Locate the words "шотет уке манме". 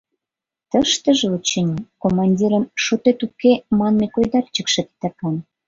2.83-4.07